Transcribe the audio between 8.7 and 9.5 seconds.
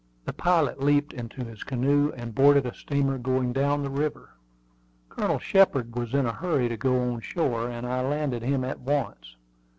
once.